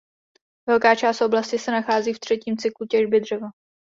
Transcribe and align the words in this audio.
Velká 0.67 0.95
část 0.95 1.21
oblasti 1.21 1.59
se 1.59 1.71
nachází 1.71 2.13
v 2.13 2.19
třetím 2.19 2.57
cyklu 2.57 2.87
těžby 2.87 3.19
dřeva. 3.19 3.47